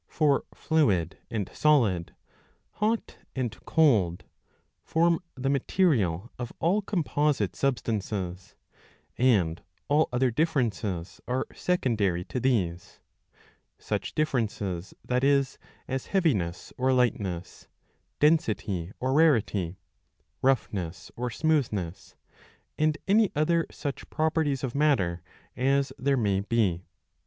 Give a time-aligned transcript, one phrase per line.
[0.07, 2.15] For fluid and solid,
[2.71, 4.23] hot and cold,
[4.83, 8.55] form the material of all composite substances;
[8.87, 12.99] * and all other differences are secondary to these,
[13.77, 17.67] such differences, that is, as heaviness or lightness,
[18.19, 19.77] density or rarity,
[20.41, 22.15] roughness or smooth ness,
[22.75, 25.21] and any other such properties of matter
[25.55, 26.85] as there may be.